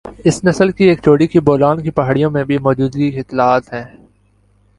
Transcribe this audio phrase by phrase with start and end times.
[0.25, 3.83] اس نسل کی ایک جوڑی کی بولان کے پہاڑیوں میں بھی موجودگی کی اطلاعات ہے